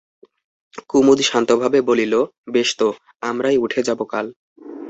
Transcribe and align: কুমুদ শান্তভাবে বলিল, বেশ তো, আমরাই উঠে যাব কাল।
কুমুদ 0.89 1.19
শান্তভাবে 1.21 1.79
বলিল, 1.81 2.13
বেশ 2.53 2.69
তো, 2.79 2.87
আমরাই 3.21 3.57
উঠে 3.57 3.81
যাব 3.87 3.99
কাল। 4.03 4.25